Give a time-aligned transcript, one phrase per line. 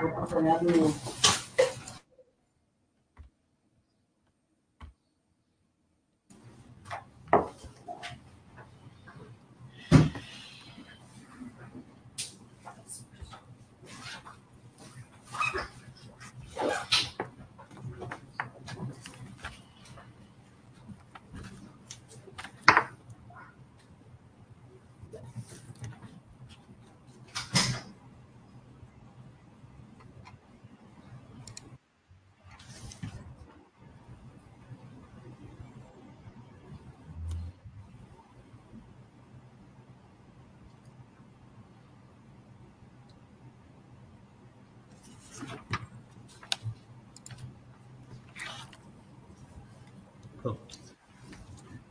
[0.00, 1.39] Fue enterrado en.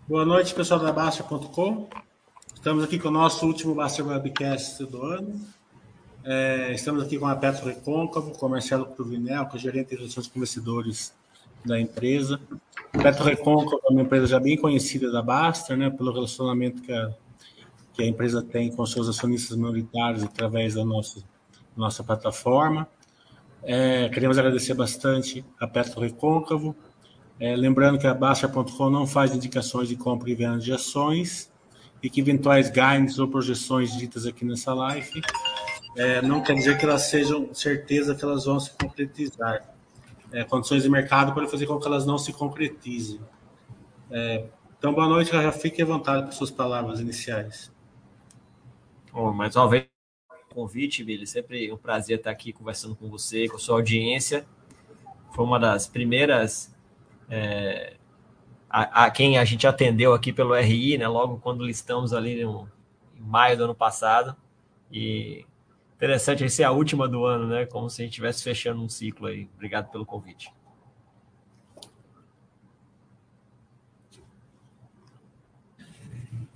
[0.10, 1.88] Boa noite, pessoal da Baixa.com.
[2.56, 5.40] Estamos aqui com o nosso último Baixa Webcast do ano.
[6.24, 10.26] É, estamos aqui com a Petro Recôncavo, com o Marcelo que é gerente de relações
[10.26, 11.14] com investidores
[11.64, 12.42] da empresa.
[12.92, 17.14] Petro Recôncavo é uma empresa já bem conhecida da Basta, né, pelo relacionamento que a,
[17.94, 21.24] que a empresa tem com seus acionistas minoritários através da nossa,
[21.78, 22.88] nossa plataforma.
[23.62, 26.76] É, queremos agradecer bastante a Petro Recôncavo,
[27.40, 31.52] é, lembrando que a Baixa.com não faz indicações de compra e venda de ações
[32.04, 35.22] e que eventuais ganhos ou projeções ditas aqui nessa live
[35.96, 39.74] é, não quer dizer que elas sejam certeza que elas vão se concretizar.
[40.32, 43.20] É, condições de mercado podem fazer com que elas não se concretizem.
[44.12, 44.46] É,
[44.78, 47.72] então, boa noite, já fique à vontade para suas palavras iniciais.
[49.12, 49.88] Bom, mais uma vez,
[50.54, 51.26] convite, Billy.
[51.26, 54.46] Sempre um prazer estar aqui conversando com você, com sua audiência.
[55.34, 56.74] Foi uma das primeiras
[57.30, 57.94] é,
[58.70, 62.70] a, a, quem a gente atendeu aqui pelo RI, né, logo quando listamos ali no,
[63.16, 64.36] em maio do ano passado.
[64.92, 65.46] E
[65.96, 67.66] interessante, essa é a última do ano, né?
[67.66, 69.50] Como se a gente estivesse fechando um ciclo aí.
[69.56, 70.52] Obrigado pelo convite.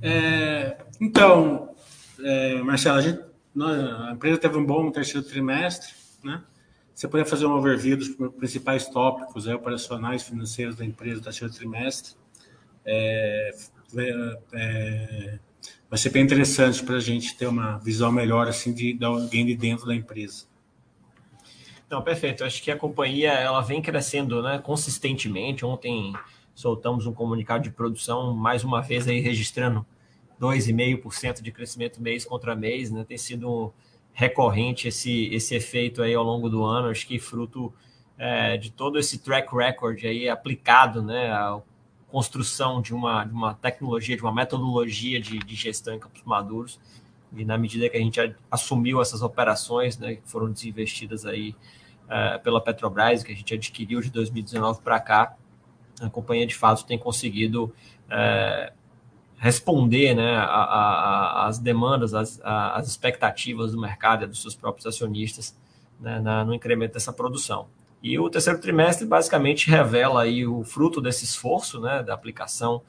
[0.02, 1.74] É, então,
[2.22, 3.22] é, Marcelo, a, gente,
[3.62, 5.94] a empresa teve um bom terceiro trimestre,
[6.24, 6.44] né?
[6.94, 11.54] Você poderia fazer um overview dos principais tópicos é, operacionais financeiros da empresa do terceiro
[11.54, 12.14] trimestre.
[12.86, 13.52] É,
[14.54, 15.40] é,
[15.90, 19.46] vai ser bem interessante para a gente ter uma visão melhor assim de, de alguém
[19.46, 20.46] de dentro da empresa.
[21.90, 22.44] Não, perfeito.
[22.44, 25.66] Acho que a companhia ela vem crescendo né, consistentemente.
[25.66, 26.14] Ontem
[26.56, 29.86] soltamos um comunicado de produção, mais uma vez aí registrando
[30.40, 32.90] 2,5% de crescimento mês contra mês.
[32.90, 33.03] Né?
[33.03, 33.72] Tem sido
[34.13, 37.74] recorrente esse, esse efeito aí ao longo do ano, acho que fruto
[38.18, 41.59] é, de todo esse track record aí aplicado, né, a
[42.07, 46.79] construção de uma, de uma tecnologia, de uma metodologia de, de gestão em campos maduros,
[47.35, 48.19] e na medida que a gente
[48.52, 51.56] assumiu essas operações, né, que foram desinvestidas aí
[52.07, 55.35] é, pela Petrobras, que a gente adquiriu de 2019 para cá,
[56.00, 57.73] a companhia de fato tem conseguido
[58.09, 58.72] é,
[59.44, 65.54] responder né, às demandas, às, expectativas do mercado e dos seus próprios acionistas
[66.00, 67.68] né, na, no incremento dessa produção.
[68.02, 72.84] E o terceiro trimestre basicamente revela aí o fruto desse esforço né, da aplicação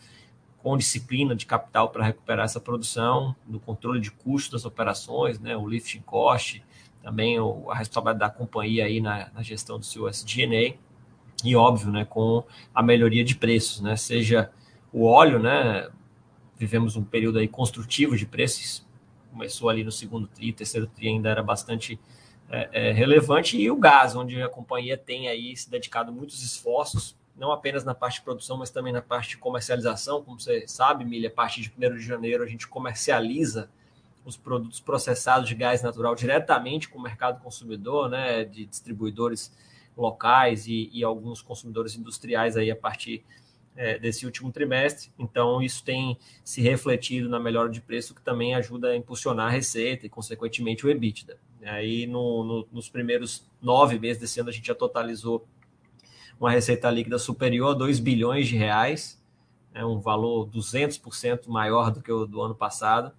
[0.58, 5.56] com disciplina de capital para recuperar essa produção, do controle de custos das operações, né,
[5.56, 6.64] o lifting cost,
[7.02, 10.76] também a responsabilidade da companhia aí na, na gestão do seu SG&A
[11.44, 14.52] e óbvio, né, com a melhoria de preços, né, seja
[14.92, 15.88] o óleo, né,
[16.56, 18.86] vivemos um período aí construtivo de preços,
[19.30, 21.98] começou ali no segundo tri, terceiro tri ainda era bastante
[22.48, 27.16] é, é, relevante, e o gás, onde a companhia tem aí se dedicado muitos esforços,
[27.36, 31.04] não apenas na parte de produção, mas também na parte de comercialização, como você sabe,
[31.04, 33.68] Milha, a partir de 1 de janeiro a gente comercializa
[34.24, 39.52] os produtos processados de gás natural diretamente com o mercado consumidor, né, de distribuidores
[39.96, 43.24] locais e, e alguns consumidores industriais aí a partir
[43.76, 45.10] é, desse último trimestre.
[45.18, 49.50] Então, isso tem se refletido na melhora de preço, que também ajuda a impulsionar a
[49.50, 51.38] receita e, consequentemente, o EBITDA.
[51.64, 55.46] Aí, no, no, nos primeiros nove meses desse ano, a gente já totalizou
[56.38, 59.22] uma receita líquida superior a 2 bilhões de reais,
[59.72, 63.12] né, um valor 200% maior do que o do ano passado,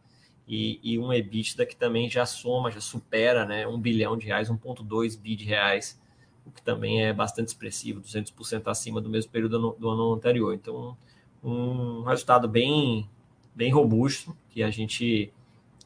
[0.48, 4.48] e, e, um EBITDA que também já soma, já supera né, 1 bilhão de reais,
[4.48, 6.00] 1,2 bi de reais
[6.46, 10.54] o que também é bastante expressivo, 200% acima do mesmo período do ano anterior.
[10.54, 10.96] Então,
[11.44, 13.10] um resultado bem,
[13.54, 15.34] bem robusto, que a gente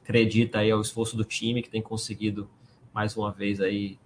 [0.04, 2.50] acredita aí ao esforço do time, que tem conseguido,
[2.94, 3.98] mais uma vez, aí,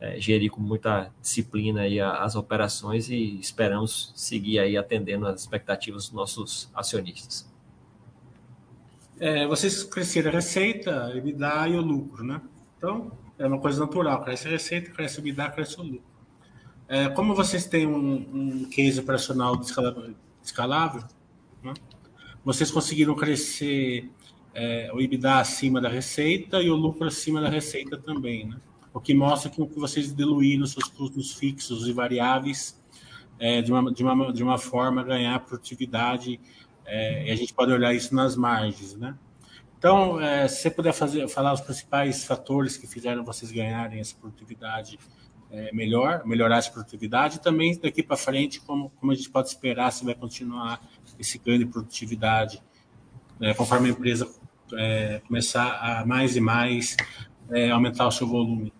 [0.00, 6.06] é, gerir com muita disciplina aí as operações e esperamos seguir aí atendendo as expectativas
[6.06, 7.50] dos nossos acionistas.
[9.20, 12.42] É, vocês cresceram a receita, EBITDA e o lucro, né?
[12.76, 13.12] Então,
[13.42, 16.12] é uma coisa natural, cresce a receita, cresce EBITDA, cresce o lucro.
[16.88, 19.60] É, como vocês têm um, um case operacional
[20.40, 21.02] escalável,
[21.62, 21.74] né?
[22.44, 24.08] vocês conseguiram crescer
[24.54, 28.60] é, o EBITDA acima da receita e o lucro acima da receita também, né?
[28.94, 32.80] o que mostra que vocês diluíram seus custos fixos e variáveis
[33.40, 36.38] é, de, uma, de, uma, de uma forma ganhar produtividade,
[36.86, 39.16] é, e a gente pode olhar isso nas margens, né?
[39.82, 44.14] Então, é, se você puder fazer, falar os principais fatores que fizeram vocês ganharem essa
[44.14, 44.96] produtividade
[45.50, 49.48] é, melhor, melhorar essa produtividade, e também daqui para frente, como, como a gente pode
[49.48, 50.80] esperar se vai continuar
[51.18, 52.62] esse ganho de produtividade,
[53.40, 54.30] né, conforme a empresa
[54.74, 56.96] é, começar a mais e mais
[57.50, 58.72] é, aumentar o seu volume.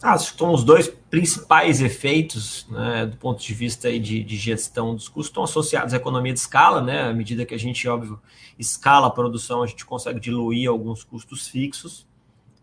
[0.00, 5.08] Ah, são os dois principais efeitos, né, do ponto de vista de, de, gestão dos
[5.08, 7.02] custos, estão associados à economia de escala, né?
[7.02, 8.20] À medida que a gente, óbvio,
[8.58, 12.06] escala a produção, a gente consegue diluir alguns custos fixos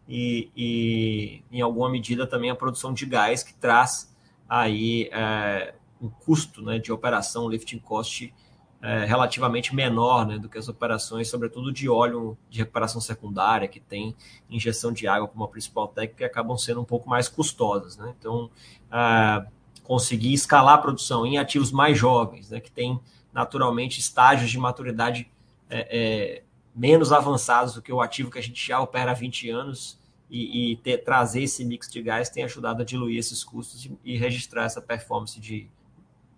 [0.08, 4.14] e, e em alguma medida, também a produção de gás, que traz
[4.48, 8.34] aí é, um custo né, de operação, lifting cost,
[8.82, 13.80] é, relativamente menor né, do que as operações, sobretudo de óleo de recuperação secundária, que
[13.80, 14.16] tem
[14.48, 17.98] injeção de água como a principal técnica, que acabam sendo um pouco mais custosas.
[17.98, 18.14] Né?
[18.20, 18.52] Então,
[18.92, 19.48] é,
[19.82, 23.00] conseguir escalar a produção em ativos mais jovens, né, que tem
[23.34, 25.30] naturalmente estágios de maturidade
[25.70, 26.44] é, é
[26.76, 30.72] menos avançados do que o ativo que a gente já opera há 20 anos, e,
[30.72, 34.18] e ter, trazer esse mix de gás tem ajudado a diluir esses custos e, e
[34.18, 35.70] registrar essa performance de,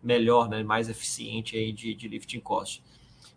[0.07, 2.83] melhor, né, mais eficiente aí de, de lifting cost.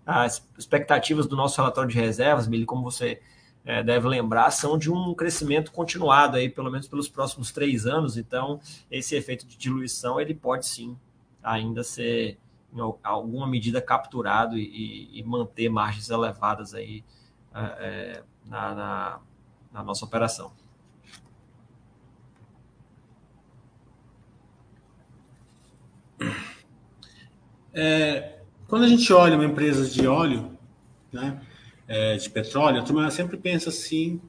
[0.07, 3.21] As expectativas do nosso relatório de reservas, Billy, como você
[3.65, 8.17] é, deve lembrar, são de um crescimento continuado aí, pelo menos pelos próximos três anos.
[8.17, 8.61] Então,
[8.91, 10.97] esse efeito de diluição ele pode sim
[11.43, 12.39] ainda ser
[12.73, 17.05] em alguma medida capturado e, e manter margens elevadas aí
[17.53, 19.21] é, é, na, na,
[19.73, 20.53] na nossa operação.
[27.73, 30.57] É, quando a gente olha uma empresa de óleo,
[31.13, 31.41] né,
[31.89, 34.21] é, de petróleo, a turma sempre pensa assim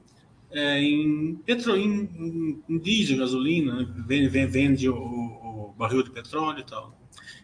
[0.50, 6.60] é, em, petro, em, em, diesel, gasolina, né, vende, vende o, o, barril de petróleo
[6.60, 7.01] e tal.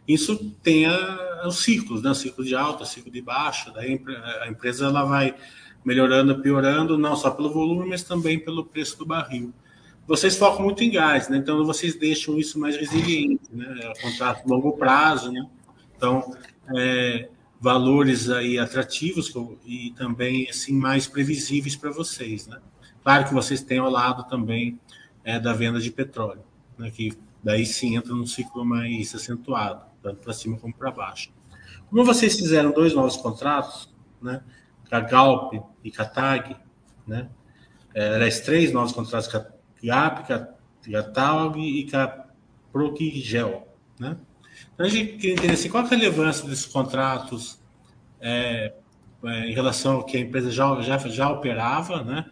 [0.09, 4.03] Isso tem a, os ciclos, né, ciclo de alta, ciclo de baixa, daí
[4.41, 5.35] a empresa ela vai
[5.85, 9.53] melhorando, piorando, não só pelo volume, mas também pelo preço do barril
[10.09, 11.37] vocês focam muito em gás, né?
[11.37, 13.79] Então vocês deixam isso mais resiliente, né?
[13.83, 15.47] É contrato longo prazo, né?
[15.95, 16.35] Então,
[16.75, 17.29] é,
[17.61, 19.31] valores aí atrativos
[19.67, 22.59] e também assim mais previsíveis para vocês, né?
[23.03, 24.81] Claro que vocês têm ao lado também
[25.23, 26.43] é, da venda de petróleo,
[26.79, 26.91] né?
[26.91, 27.13] Que
[27.45, 31.31] daí sim entra num ciclo mais acentuado, tanto para cima como para baixo.
[31.91, 34.43] Como vocês fizeram dois novos contratos, né?
[34.89, 35.55] Com a Galp
[35.85, 36.57] e com a TAG,
[37.07, 37.29] né?
[37.95, 39.47] É, aliás, três novos contratos com a
[39.83, 42.27] GAP, com a TAG e com a
[42.73, 43.67] Progigel,
[43.99, 44.17] né?
[44.75, 47.61] Então, a gente queria entender assim, qual a relevância desses contratos
[48.21, 48.73] é,
[49.25, 52.27] é, em relação ao que a empresa já, já, já operava, né?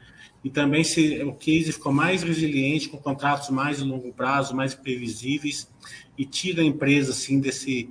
[0.46, 4.76] E também se o case ficou mais resiliente, com contratos mais de longo prazo, mais
[4.76, 5.68] previsíveis,
[6.16, 7.90] e tira a empresa assim desse,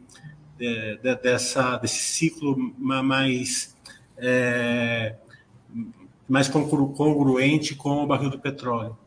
[0.58, 3.76] de, de, dessa, desse ciclo mais,
[4.16, 5.18] é,
[6.30, 8.98] mais congruente com o barril do petróleo.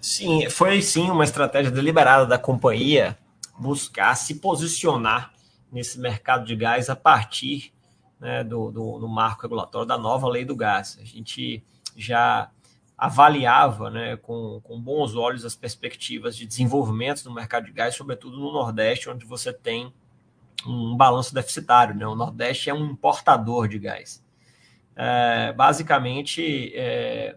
[0.00, 3.18] Sim, foi sim uma estratégia deliberada da companhia
[3.58, 5.34] buscar se posicionar
[5.70, 7.70] nesse mercado de gás a partir
[8.22, 10.96] né, do, do, do, marco regulatório da nova lei do gás.
[11.02, 11.60] A gente
[11.96, 12.48] já
[12.96, 18.38] avaliava né, com, com bons olhos as perspectivas de desenvolvimento do mercado de gás, sobretudo
[18.38, 19.92] no Nordeste, onde você tem
[20.64, 21.96] um balanço deficitário.
[21.96, 22.06] Né?
[22.06, 24.24] O Nordeste é um importador de gás.
[24.94, 27.36] É, basicamente, é,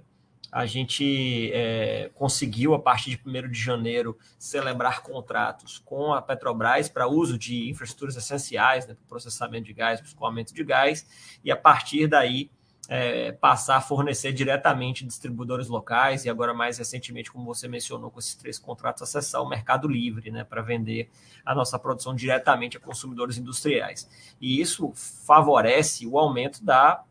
[0.56, 6.88] a gente é, conseguiu, a partir de 1 de janeiro, celebrar contratos com a Petrobras
[6.88, 11.06] para uso de infraestruturas essenciais, né, para processamento de gás, para escoamento de gás,
[11.44, 12.50] e a partir daí
[12.88, 18.20] é, passar a fornecer diretamente distribuidores locais e agora mais recentemente, como você mencionou, com
[18.20, 21.10] esses três contratos, acessar o mercado livre né, para vender
[21.46, 24.10] a nossa produção diretamente a consumidores industriais.
[24.40, 27.04] E isso favorece o aumento da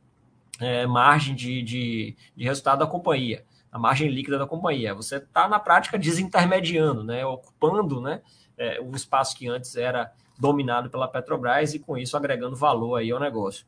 [0.61, 4.95] é, margem de, de, de resultado da companhia, a margem líquida da companhia.
[4.95, 8.23] Você está, na prática, desintermediando, né, ocupando né,
[8.57, 13.11] é, um espaço que antes era dominado pela Petrobras e, com isso, agregando valor aí
[13.11, 13.67] ao negócio.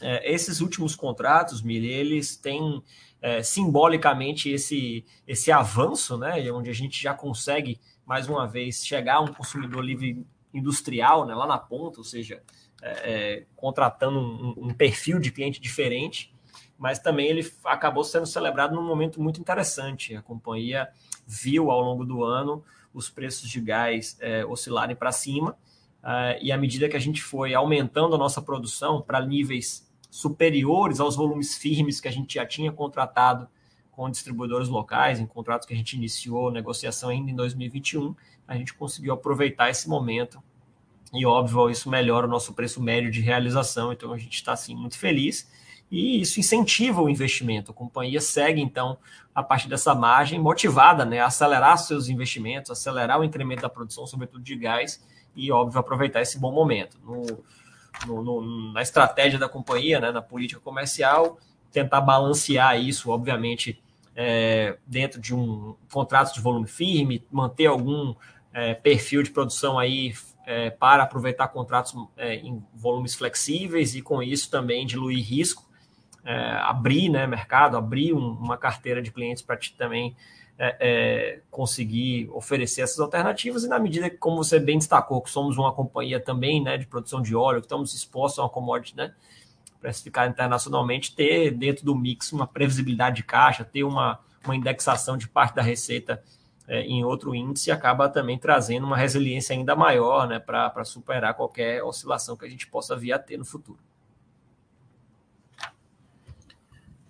[0.00, 2.82] É, esses últimos contratos, Mili, eles têm
[3.20, 9.16] é, simbolicamente esse, esse avanço, né, onde a gente já consegue, mais uma vez, chegar
[9.16, 12.42] a um consumidor livre industrial né, lá na ponta, ou seja,
[12.82, 16.34] é, contratando um, um, perfil de cliente diferente.
[16.78, 20.16] mas também ele acabou sendo celebrado num momento muito interessante.
[20.16, 20.88] A companhia
[21.26, 25.52] viu ao longo do ano os preços de gás é, oscilarem para cima,
[26.02, 30.98] uh, e à medida que a gente foi aumentando a nossa produção para níveis superiores
[30.98, 33.48] aos volumes firmes que a gente já tinha contratado
[33.92, 38.14] com distribuidores locais, em contratos que a gente iniciou negociação ainda em 2021,
[38.48, 40.42] a gente conseguiu aproveitar esse momento
[41.12, 44.74] e, óbvio, isso melhora o nosso preço médio de realização, então a gente está, assim,
[44.74, 45.48] muito feliz
[45.90, 47.72] e isso incentiva o investimento.
[47.72, 48.96] A companhia segue, então,
[49.34, 54.06] a partir dessa margem, motivada né, a acelerar seus investimentos, acelerar o incremento da produção,
[54.06, 56.96] sobretudo de gás, e, óbvio, aproveitar esse bom momento.
[57.04, 57.22] No,
[58.06, 61.38] no, no, na estratégia da companhia, né, na política comercial,
[61.72, 63.82] tentar balancear isso, obviamente,
[64.14, 68.14] é, dentro de um contrato de volume firme, manter algum
[68.52, 70.12] é, perfil de produção aí
[70.46, 75.70] é, para aproveitar contratos é, em volumes flexíveis e, com isso, também diluir risco
[76.24, 80.14] é, abrir né, mercado, abrir um, uma carteira de clientes para também
[80.58, 85.30] é, é, conseguir oferecer essas alternativas, e na medida que, como você bem destacou, que
[85.30, 88.96] somos uma companhia também né, de produção de óleo, que estamos expostos a uma commodity
[88.96, 89.14] né,
[89.80, 95.26] precificada internacionalmente, ter dentro do mix uma previsibilidade de caixa, ter uma, uma indexação de
[95.26, 96.22] parte da receita
[96.70, 101.82] é, em outro índice, acaba também trazendo uma resiliência ainda maior né, para superar qualquer
[101.82, 103.80] oscilação que a gente possa vir a ter no futuro.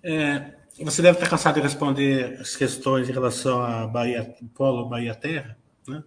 [0.03, 5.15] É, você deve estar cansado de responder as questões em relação a Bahia, Polo Bahia
[5.15, 6.03] Terra, né?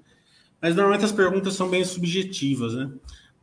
[0.60, 2.91] Mas normalmente as perguntas são bem subjetivas, né?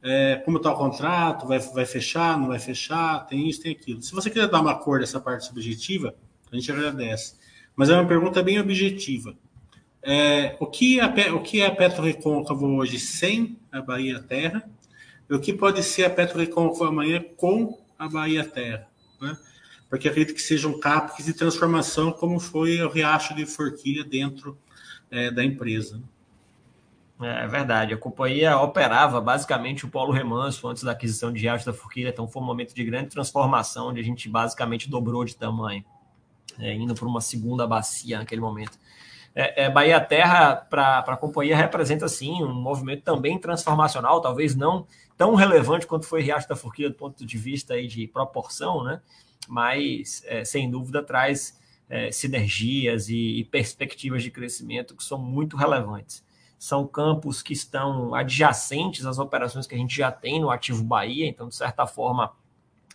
[0.03, 1.47] É, como está o contrato?
[1.47, 2.37] Vai, vai fechar?
[2.37, 3.29] Não vai fechar?
[3.29, 4.03] Tem isso, tem aquilo.
[4.03, 6.17] Se você quiser dar uma cor dessa parte subjetiva,
[6.51, 7.37] a gente agradece.
[7.77, 9.37] Mas é uma pergunta bem objetiva.
[10.03, 14.69] É, o, que é, o que é a hoje sem a Bahia Terra?
[15.29, 18.89] E o que pode ser a Petro Recôncavo amanhã com a Bahia Terra?
[19.21, 19.37] Né?
[19.91, 24.57] porque acredito que sejam CAPEX de transformação, como foi o Riacho de Forquilha dentro
[25.11, 26.01] é, da empresa.
[27.21, 31.73] É verdade, a companhia operava basicamente o polo remanso antes da aquisição de Riacho da
[31.75, 35.85] Forquilha, então foi um momento de grande transformação, onde a gente basicamente dobrou de tamanho,
[36.59, 38.79] é, indo para uma segunda bacia naquele momento.
[39.35, 44.87] É, é, Bahia Terra, para a companhia, representa sim um movimento também transformacional, talvez não
[45.17, 49.01] tão relevante quanto foi Riacho da Forquilha do ponto de vista aí de proporção, né?
[49.49, 51.59] mas é, sem dúvida traz
[51.89, 56.25] é, sinergias e, e, perspectivas de crescimento que são muito relevantes.
[56.59, 61.27] São campos que estão adjacentes às operações que a gente já tem no Ativo Bahia,
[61.27, 62.33] então, de certa forma,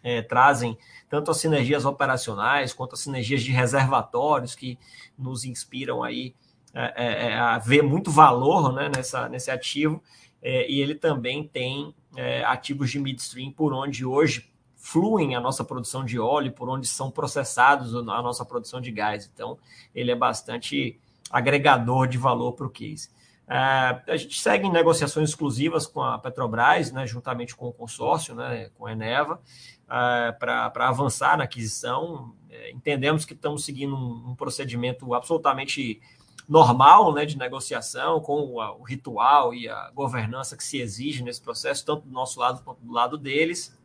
[0.05, 0.77] é, trazem
[1.09, 4.77] tanto as sinergias operacionais quanto as sinergias de reservatórios que
[5.17, 6.35] nos inspiram aí
[6.75, 10.03] é, é, é, a ver muito valor né, nessa, nesse ativo.
[10.43, 11.93] e ele também tem
[12.45, 17.09] ativos de midstream por onde hoje fluem a nossa produção de óleo, por onde são
[17.09, 19.29] processados a nossa produção de gás.
[19.33, 19.57] Então,
[19.93, 20.99] ele é bastante
[21.31, 23.09] agregador de valor para o case.
[23.47, 28.69] A gente segue em negociações exclusivas com a Petrobras, né, juntamente com o consórcio, né,
[28.75, 29.39] com a Eneva,
[29.87, 32.33] para avançar na aquisição.
[32.49, 36.01] Uh, entendemos que estamos seguindo um, um, procedimento absolutamente
[36.47, 41.41] normal né, de negociação, com o, o, ritual e a governança que se exige nesse
[41.41, 43.77] processo, tanto do nosso lado quanto do lado deles.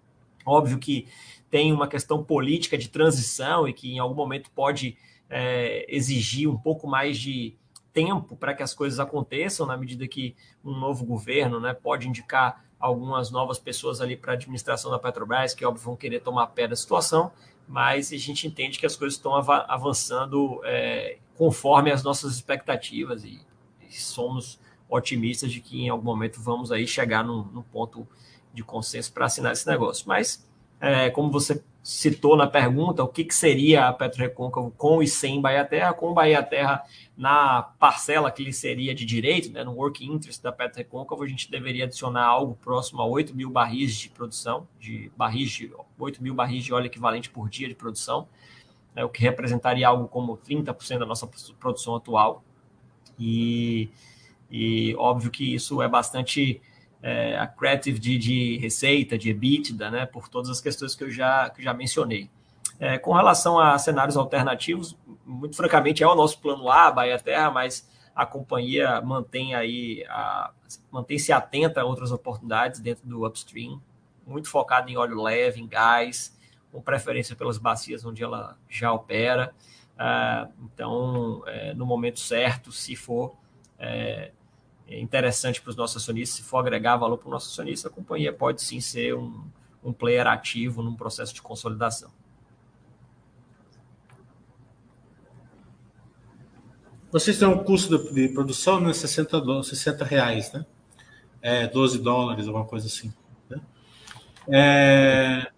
[0.45, 1.07] Óbvio que
[1.51, 4.97] tem uma questão política de transição e que em algum momento pode
[5.29, 7.57] é, exigir um pouco mais de
[7.93, 12.65] tempo para que as coisas aconteçam, na medida que um novo governo né, pode indicar
[12.81, 16.67] algumas novas pessoas ali para a administração da Petrobras, que óbvio vão querer tomar pé
[16.67, 17.31] da situação,
[17.69, 23.41] mas a gente entende que as coisas estão avançando é, conforme as nossas expectativas e,
[23.87, 24.59] e, somos
[24.89, 28.09] otimistas de que em algum momento vamos aí chegar num, num ponto
[28.53, 30.09] de consenso para assinar esse negócio.
[30.09, 30.49] Mas,
[30.81, 35.09] é, como você citou na pergunta, o que, que seria a Petro Recôncavo com e
[35.09, 35.93] sem Bahia Terra?
[35.95, 36.85] Com Bahia Terra
[37.17, 41.27] na parcela que lhe seria de direito, né, no work interest da Petro Recôncavo, a
[41.27, 46.23] gente deveria adicionar algo próximo a 8 mil barris de produção, de barris de 8
[46.23, 48.29] mil barris de óleo equivalente por dia de produção,
[48.95, 52.45] é, o que representaria algo como 30% da nossa produção atual.
[53.19, 53.89] E,
[54.51, 56.61] e óbvio que isso é bastante
[57.03, 61.11] é, a creative de, de, receita, de EBITDA, né, por todas as questões que eu
[61.11, 62.31] já, que já mencionei.
[62.79, 67.51] É, com relação a cenários alternativos, muito francamente é o nosso plano A, Bahia Terra,
[67.51, 70.05] mas a companhia mantém aí
[70.91, 73.81] mantém-se atenta a outras oportunidades dentro do upstream,
[74.27, 76.37] muito focada em óleo leve, em gás,
[76.71, 79.55] com preferência pelas bacias onde ela já opera.
[79.99, 83.37] Ah, então, é, no momento certo, se for
[83.79, 84.33] é,
[84.91, 87.91] é interessante para os nossos acionistas, se for agregar valor para o nosso acionista, a
[87.93, 89.45] companhia pode sim ser um,
[89.85, 92.11] um player ativo num processo de consolidação.
[97.13, 100.67] Vocês têm um custo de produção né, 60, 60 reais, né?
[101.41, 103.13] É, 12 dólares, alguma coisa assim.
[103.49, 103.61] Né?
[104.49, 105.53] É...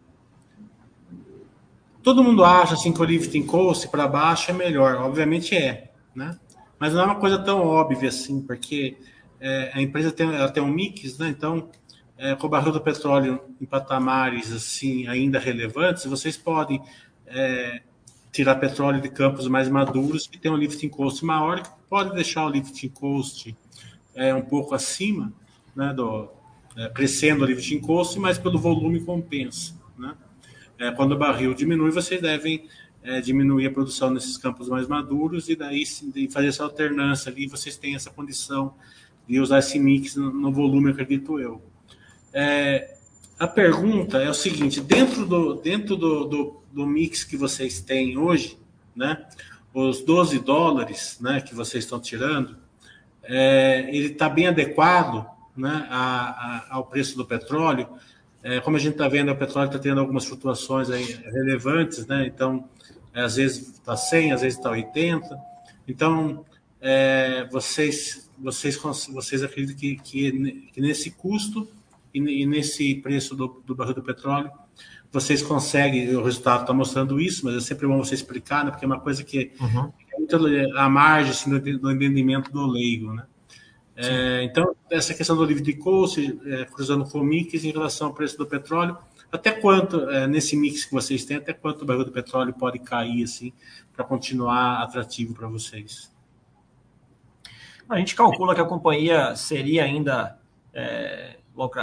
[2.02, 6.38] Todo mundo acha assim, que o lifting cost para baixo é melhor, obviamente é, né?
[6.78, 8.98] Mas não é uma coisa tão óbvia assim, porque
[9.42, 11.28] é, a empresa tem, ela tem um mix, né?
[11.28, 11.68] Então,
[12.16, 16.80] é, com o barril do petróleo em patamares assim ainda relevantes, vocês podem
[17.26, 17.82] é,
[18.30, 22.46] tirar petróleo de campos mais maduros que tem um lifting cost maior, que pode deixar
[22.46, 23.56] o lifting cost
[24.14, 25.32] é, um pouco acima,
[25.74, 26.28] né, do,
[26.76, 29.74] é, crescendo o lifting cost, mas pelo volume compensa.
[29.98, 30.14] Né?
[30.78, 32.68] É, quando o barril diminui, vocês devem
[33.02, 35.84] é, diminuir a produção nesses campos mais maduros e daí
[36.30, 38.74] fazer essa alternância ali, vocês têm essa condição
[39.28, 41.62] de usar esse mix no, volume, acredito eu.
[42.32, 42.96] É,
[43.38, 48.16] a pergunta é o seguinte: dentro do, dentro do, do, do mix que vocês têm
[48.16, 48.58] hoje,
[48.94, 49.24] né,
[49.72, 52.56] os 12 dólares né, que vocês estão tirando,
[53.22, 55.26] é, ele está bem adequado
[55.56, 57.88] né, a, a, ao preço do petróleo.
[58.42, 62.26] É, como a gente está vendo, o petróleo está tendo algumas flutuações relevantes, né?
[62.26, 62.68] Então,
[63.14, 65.38] é, às vezes está 100, às vezes está 80.
[65.86, 66.44] Então,
[66.80, 71.68] é, vocês, vocês, vocês acreditam que, que, que nesse custo
[72.12, 74.50] e, e nesse preço do, do barril do petróleo,
[75.12, 78.84] vocês conseguem, o resultado está mostrando isso, mas é sempre bom você explicar, né, porque
[78.84, 79.92] é uma coisa que uhum.
[80.10, 83.12] é muito a margem assim, do, do, entendimento do leigo.
[83.12, 83.26] Né?
[83.94, 88.08] É, então, essa questão do livre de coast, é, cruzando com o mix em relação
[88.08, 88.96] ao preço do petróleo,
[89.30, 92.78] até quanto, é, nesse mix que vocês têm, até quanto o barril do petróleo pode
[92.78, 93.52] cair assim,
[93.94, 96.11] para continuar atrativo para vocês?
[97.88, 100.38] A gente calcula que a companhia seria ainda
[100.72, 101.36] é,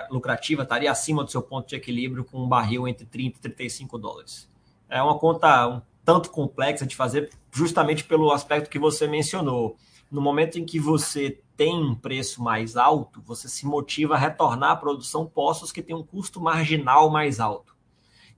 [0.09, 3.97] lucrativa estaria acima do seu ponto de equilíbrio com um barril entre 30 e 35
[3.97, 4.49] dólares.
[4.89, 9.77] É uma conta um tanto complexa de fazer, justamente pelo aspecto que você mencionou.
[10.09, 14.71] No momento em que você tem um preço mais alto, você se motiva a retornar
[14.71, 17.75] à produção postos que têm um custo marginal mais alto.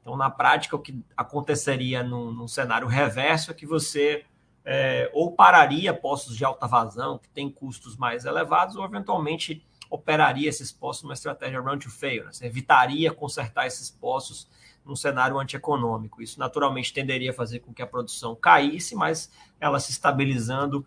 [0.02, 4.26] Então, na prática, o que aconteceria num, num cenário reverso é que você
[4.64, 10.48] é, ou pararia postos de alta vazão, que têm custos mais elevados, ou eventualmente operaria
[10.48, 12.32] esses postos numa estratégia run to fail, né?
[12.32, 14.48] você evitaria consertar esses postos
[14.86, 16.22] num cenário antieconômico.
[16.22, 20.86] Isso naturalmente tenderia a fazer com que a produção caísse, mas ela se estabilizando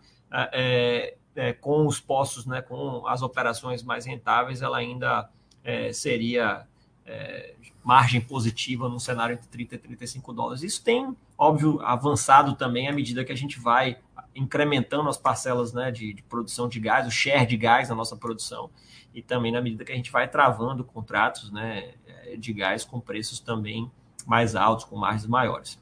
[0.52, 5.28] é, é, com os postos, né, com as operações mais rentáveis, ela ainda
[5.62, 6.66] é, seria
[7.06, 10.62] é, margem positiva num cenário entre 30 e 35 dólares.
[10.62, 13.98] Isso tem, óbvio, avançado também à medida que a gente vai
[14.34, 18.16] incrementando as parcelas né, de, de produção de gás, o share de gás na nossa
[18.16, 18.70] produção
[19.14, 22.98] e também na medida que a gente vai travando contratos né, é, de gás com
[22.98, 23.90] preços também
[24.26, 25.78] mais altos, com margens maiores.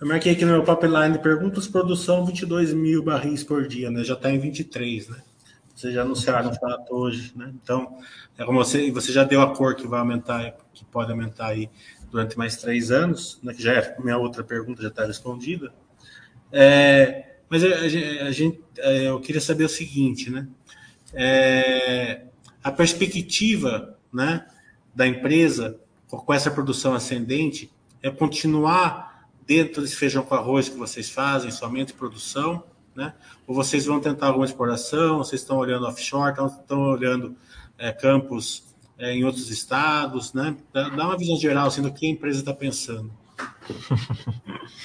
[0.00, 4.02] Eu marquei aqui no meu pipeline perguntas, produção 22 mil barris por dia, né?
[4.02, 5.22] Já está em 23, né?
[5.74, 7.52] Vocês já anunciaram o fato hoje, né?
[7.62, 7.98] Então,
[8.38, 11.68] é como você, você já deu a cor que vai aumentar, que pode aumentar aí
[12.10, 13.54] durante mais três anos, né?
[13.54, 15.72] Que já é minha outra pergunta, já está respondida.
[16.52, 20.48] É, mas a, a gente, é, eu queria saber o seguinte, né?
[21.12, 22.22] É,
[22.62, 24.46] a perspectiva, né,
[24.94, 27.70] da empresa com essa produção ascendente
[28.02, 33.14] é continuar dentro desse feijão com arroz que vocês fazem, somente produção, né?
[33.46, 35.18] Ou vocês vão tentar alguma exploração?
[35.18, 37.36] Vocês estão olhando offshore, estão, estão olhando
[37.78, 38.69] é, campos
[39.00, 40.54] é, em outros estados, né?
[40.72, 43.10] Dá, dá uma visão geral assim, do que a empresa está pensando.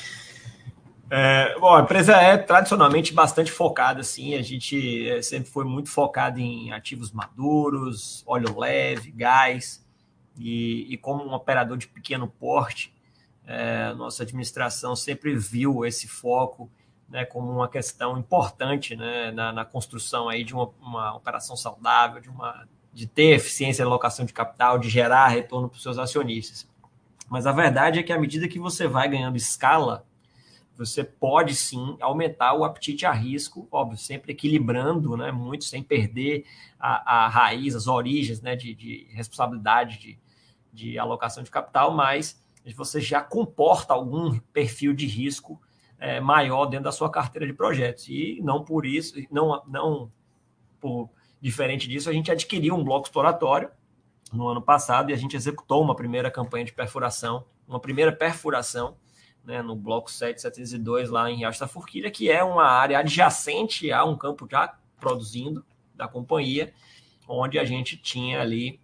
[1.08, 5.88] É, bom, a empresa é tradicionalmente bastante focada, assim, a gente é, sempre foi muito
[5.88, 9.86] focado em ativos maduros, óleo leve, gás,
[10.36, 12.92] e, e como um operador de pequeno porte,
[13.46, 16.72] é, nossa administração sempre viu esse foco
[17.08, 22.20] né, como uma questão importante né, na, na, construção aí de uma, uma operação saudável,
[22.20, 25.98] de, uma, de ter eficiência de alocação de capital, de gerar retorno para os seus
[25.98, 26.66] acionistas.
[27.30, 30.06] Mas a verdade é que à medida que você vai ganhando escala,
[30.78, 36.46] você pode sim aumentar o apetite a risco, óbvio, sempre equilibrando, né, muito sem perder
[36.80, 40.20] a, a raiz, as origens né, de, de responsabilidade de,
[40.72, 42.42] de alocação de capital, mas
[42.78, 45.62] você já comporta algum perfil de risco
[46.00, 48.08] é, maior dentro da sua carteira de projetos.
[48.08, 50.10] E não por isso, não, não
[50.80, 51.10] por
[51.46, 53.70] diferente disso, a gente adquiriu um bloco exploratório
[54.34, 58.98] no ano passado e a gente executou uma primeira campanha de perfuração, uma primeira perfuração
[59.44, 64.04] né, no bloco 7702 lá em Riacho da Forquilha, que é uma área adjacente a
[64.04, 66.74] um campo já produzindo da companhia,
[67.28, 68.80] onde a gente tinha ali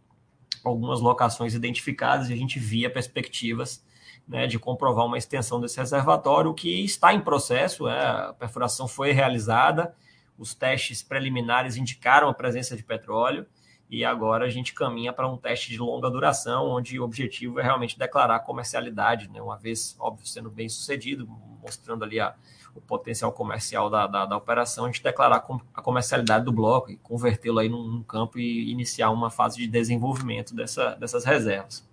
[0.63, 3.83] algumas locações identificadas e a gente via perspectivas
[4.27, 9.13] né, de comprovar uma extensão desse reservatório, que está em processo, é, a perfuração foi
[9.13, 9.95] realizada,
[10.41, 13.45] os testes preliminares indicaram a presença de petróleo,
[13.87, 17.63] e agora a gente caminha para um teste de longa duração, onde o objetivo é
[17.63, 21.29] realmente declarar comercialidade, né, uma vez, óbvio, sendo bem sucedido,
[21.61, 22.33] mostrando ali a,
[22.73, 26.97] o potencial comercial da, da, da, operação, a gente declarar a comercialidade do bloco e
[26.97, 31.87] convertê-lo aí num, num, campo e iniciar uma fase de desenvolvimento dessa, dessas reservas.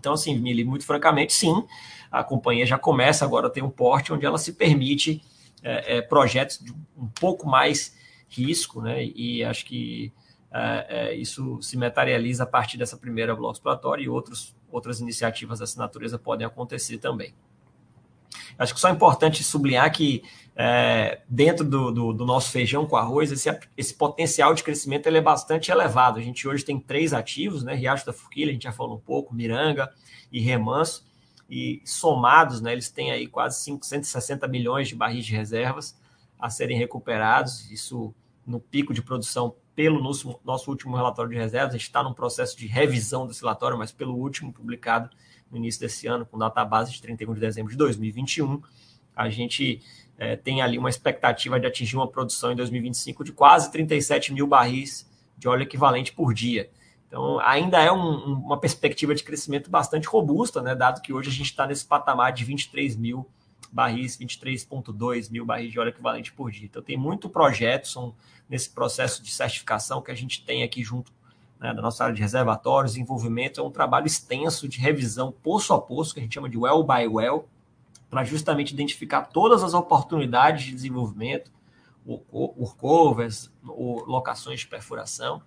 [0.00, 1.64] Então, assim, Mili, muito francamente, sim,
[2.10, 5.22] a companhia já começa agora a ter um porte onde ela se permite
[5.64, 7.96] é, é, projetos de um pouco mais
[8.28, 9.02] risco, né?
[9.02, 10.12] E acho que
[10.52, 15.58] é, é isso se materializa a partir dessa primeira bloco exploratória e outros, outras iniciativas
[15.58, 17.34] dessa natureza podem acontecer também.
[18.58, 20.22] Acho que só é importante sublinhar que
[20.54, 25.18] é, dentro do, do, do, nosso feijão com arroz, esse, esse potencial de crescimento ele
[25.18, 26.18] é bastante elevado.
[26.18, 27.74] A gente hoje tem três ativos, né?
[27.74, 29.90] Riacho da Forquilha, a gente já falou um pouco, Miranga
[30.30, 31.04] e Remanso,
[31.48, 35.98] e somados, né, eles têm aí quase 560 milhões de barris de reservas
[36.38, 37.70] a serem recuperados.
[37.70, 38.14] Isso
[38.46, 41.70] no pico de produção pelo nosso, nosso último relatório de reservas.
[41.70, 45.10] A gente está num processo de revisão desse relatório, mas pelo último publicado
[45.50, 48.62] no início desse ano, com data base de 31 de dezembro de 2021,
[49.14, 49.80] a gente
[50.18, 54.46] é, tem ali uma expectativa de atingir uma produção em 2025 de quase 37 mil
[54.46, 56.70] barris de óleo equivalente por dia.
[57.14, 61.32] Então, ainda é um, uma perspectiva de crescimento bastante robusta, né, dado que hoje a
[61.32, 63.24] gente está nesse patamar de 23 mil
[63.70, 66.66] barris, 23,2 mil barris de óleo equivalente por dia.
[66.66, 68.16] Então, tem muito projeto, são
[68.50, 71.12] nesse processo de certificação que a gente tem aqui junto
[71.60, 75.80] né, da nossa área de reservatórios, envolvimento, é um trabalho extenso de revisão poço a
[75.80, 77.48] poço, que a gente chama de well by well,
[78.10, 81.52] para justamente identificar todas as oportunidades de desenvolvimento,
[82.04, 85.40] workovers, locações de perfuração,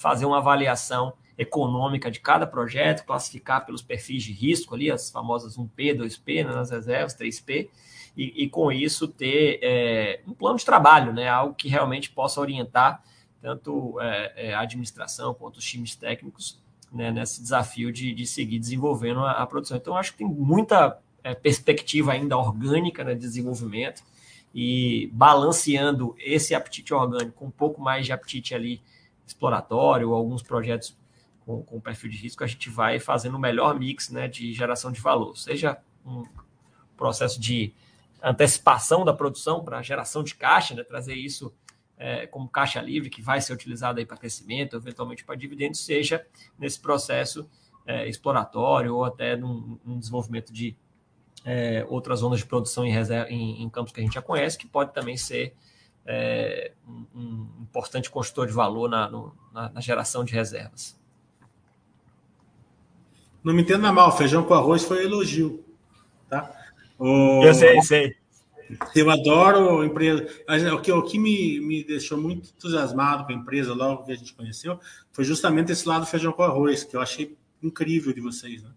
[0.00, 5.58] fazer uma avaliação econômica de cada projeto, classificar pelos perfis de risco ali, as famosas
[5.58, 7.68] 1P, 2P, né, nas reservas, 3P,
[8.16, 12.40] e, e com isso ter é, um plano de trabalho, né, algo que realmente possa
[12.40, 13.02] orientar
[13.42, 16.58] tanto é, é, a administração quanto os times técnicos
[16.90, 19.76] né, nesse desafio de, de seguir desenvolvendo a, a produção.
[19.76, 24.02] Então, acho que tem muita é, perspectiva ainda orgânica né, de desenvolvimento
[24.54, 28.82] e balanceando esse apetite orgânico com um pouco mais de apetite ali
[29.30, 30.96] exploratório, alguns projetos
[31.44, 34.92] com, com perfil de risco, a gente vai fazendo o melhor mix né, de geração
[34.92, 36.24] de valor, seja um
[36.96, 37.72] processo de
[38.22, 41.52] antecipação da produção para geração de caixa, né, trazer isso
[41.96, 46.26] é, como caixa livre, que vai ser utilizado para crescimento, eventualmente para dividendos, seja
[46.58, 47.48] nesse processo
[47.86, 50.76] é, exploratório ou até num, num desenvolvimento de
[51.44, 54.58] é, outras zonas de produção em, reserva, em, em, campos que a gente já conhece,
[54.58, 55.54] que pode também ser
[56.06, 60.98] é, um, um, importante construtor de valor na, no, na, na, geração de reservas.
[63.42, 65.64] Não me entenda mal, feijão com arroz foi elogio.
[66.28, 66.52] Tá?
[66.98, 67.44] O...
[67.44, 68.16] Eu sei, sei.
[68.94, 70.26] Eu adoro empresa.
[70.74, 74.16] O que, o que me, me deixou muito entusiasmado com a empresa logo que a
[74.16, 74.78] gente conheceu
[75.10, 78.62] foi justamente esse lado feijão com arroz, que eu achei incrível de vocês.
[78.62, 78.70] Né?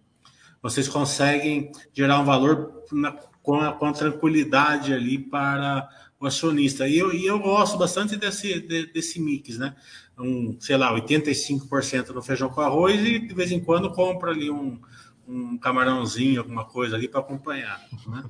[0.63, 5.89] vocês conseguem gerar um valor na, com, a, com a tranquilidade ali para
[6.23, 6.88] o acionista.
[6.88, 9.75] E eu, e eu gosto bastante desse, de, desse mix, né?
[10.17, 14.49] Um, sei lá, 85% no feijão com arroz e de vez em quando compra ali
[14.49, 14.79] um,
[15.27, 17.81] um camarãozinho, alguma coisa ali para acompanhar.
[18.07, 18.23] Né?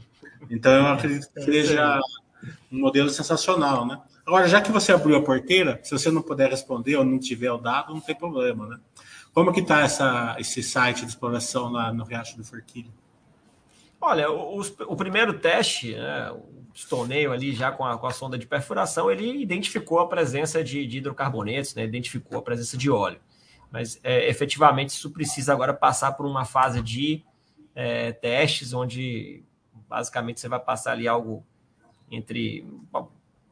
[0.49, 1.99] Então eu acredito que seja
[2.71, 4.01] um modelo sensacional, né?
[4.25, 7.51] Agora, já que você abriu a porteira, se você não puder responder ou não tiver
[7.51, 8.79] o dado, não tem problema, né?
[9.33, 9.85] Como que está
[10.39, 12.91] esse site de exploração lá no Riacho do Forquilho?
[13.99, 16.31] Olha, o, o primeiro teste, né,
[16.73, 20.85] estoneio ali já com a, com a, sonda de perfuração, ele identificou a presença de,
[20.87, 23.19] de hidrocarbonetos, né, identificou a presença de óleo.
[23.71, 27.23] Mas é, efetivamente isso precisa agora passar por uma fase de
[27.75, 29.43] é, testes, onde
[29.87, 31.45] basicamente você vai passar ali algo
[32.09, 32.67] entre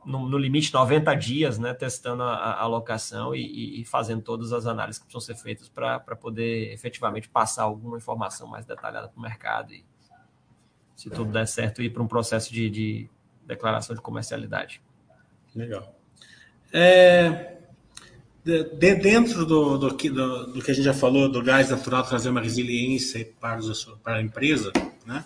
[0.06, 4.66] no, no, limite 90 dias, né, testando a, a alocação e, e, fazendo todas as
[4.66, 9.22] análises que precisam ser feitas para poder efetivamente passar alguma informação mais detalhada para o
[9.22, 9.86] mercado e,
[11.02, 13.10] se tudo der certo, ir para um processo de, de
[13.44, 14.80] declaração de comercialidade.
[15.56, 15.96] Legal.
[16.72, 17.58] É,
[18.44, 22.04] de, de, dentro do, do, do, do, que a gente já falou, do gás natural
[22.04, 24.72] trazer uma resiliência para, os, para a empresa,
[25.04, 25.26] né?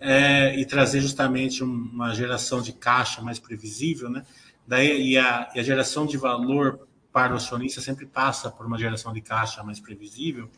[0.00, 4.24] é, e trazer justamente uma geração de caixa mais previsível, né?
[4.66, 8.78] Daí, e, a, e a geração de valor para o acionista sempre passa por uma
[8.78, 10.48] geração de caixa mais previsível.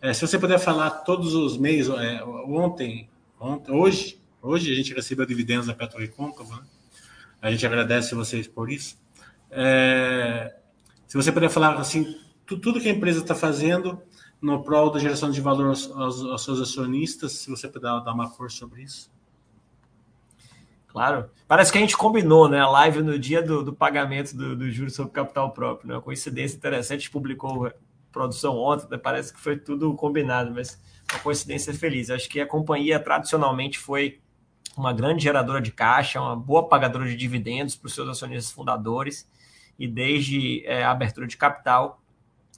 [0.00, 4.94] É, se você puder falar todos os meses, é, ontem, ontem, hoje, hoje a gente
[4.94, 6.62] recebeu dividendos da Petro Recôncavo, né?
[7.40, 8.98] a gente agradece vocês por isso.
[9.50, 10.54] É,
[11.06, 14.00] se você puder falar assim, tudo que a empresa está fazendo
[14.40, 18.12] no prol da geração de valor aos, aos, aos seus acionistas, se você puder dar
[18.12, 19.10] uma cor sobre isso.
[20.88, 21.30] Claro.
[21.46, 22.60] Parece que a gente combinou, né?
[22.60, 26.00] A live no dia do, do pagamento do, do juros sobre capital próprio, né?
[26.00, 27.70] Coincidência interessante, publicou
[28.10, 28.96] produção ontem, né?
[28.96, 30.80] parece que foi tudo combinado, mas
[31.12, 32.10] uma coincidência feliz.
[32.10, 34.20] Acho que a companhia tradicionalmente foi
[34.76, 39.28] uma grande geradora de caixa, uma boa pagadora de dividendos para os seus acionistas fundadores,
[39.78, 42.00] e desde é, a abertura de capital,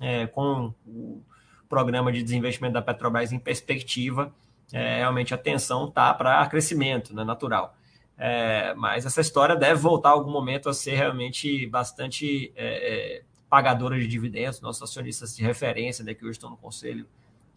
[0.00, 1.22] é, com o
[1.68, 4.32] programa de desinvestimento da Petrobras em perspectiva,
[4.72, 7.74] é, realmente a atenção está para crescimento né, natural.
[8.16, 13.98] É, mas essa história deve voltar algum momento a ser realmente bastante é, é, pagadora
[13.98, 14.60] de dividendos.
[14.60, 17.06] Nossos acionistas de referência, né, que hoje estão no conselho,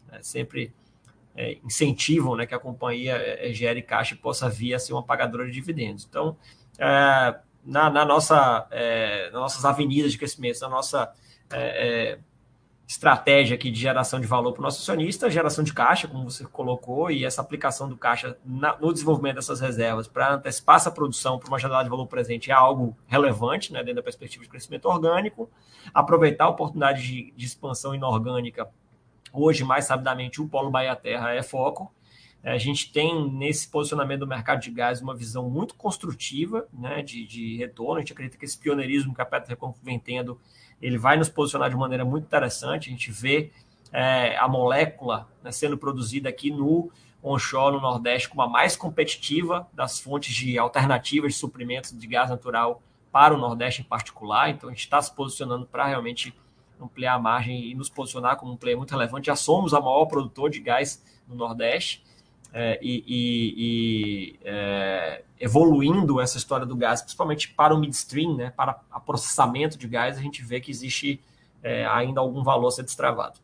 [0.09, 0.73] né, sempre
[1.35, 4.93] é, incentivam né, que a companhia é, é, gere caixa e possa vir a ser
[4.93, 6.05] uma pagadora de dividendos.
[6.07, 6.37] Então,
[7.65, 8.67] na, na nossa,
[9.31, 11.13] nas nossas avenidas de crescimento, na nossa
[12.85, 16.43] estratégia aqui de geração de valor para o nosso acionista, geração de caixa, como você
[16.45, 21.39] colocou, e essa aplicação do caixa na, no desenvolvimento dessas reservas para antecipar essa produção
[21.39, 24.85] para uma janela de valor presente é algo relevante, né, dentro da perspectiva de crescimento
[24.85, 25.49] orgânico.
[25.93, 28.69] Aproveitar a oportunidade de, de expansão inorgânica,
[29.33, 31.91] hoje, mais sabidamente, o Polo Bahia Terra é foco.
[32.43, 37.01] É, a gente tem nesse posicionamento do mercado de gás uma visão muito construtiva né,
[37.01, 37.95] de, de retorno.
[37.95, 40.39] A gente acredita que esse pioneirismo que a Petro vem tendo
[40.83, 42.89] ele vai nos posicionar de maneira muito interessante.
[42.89, 43.51] A gente vê
[43.91, 46.91] é, a molécula né, sendo produzida aqui no
[47.23, 52.29] onshore, no Nordeste, como a mais competitiva das fontes de alternativas de suprimentos de gás
[52.29, 54.49] natural para o Nordeste em particular.
[54.49, 56.35] Então, a gente está se posicionando para realmente
[56.79, 59.27] ampliar a margem e nos posicionar como um player muito relevante.
[59.27, 62.03] Já somos a maior produtor de gás no Nordeste
[62.53, 68.51] é, e, e, e é, evoluindo essa história do gás, principalmente para o midstream, né,
[68.51, 71.19] para o processamento de gás, a gente vê que existe
[71.63, 73.39] é, ainda algum valor a ser destravado.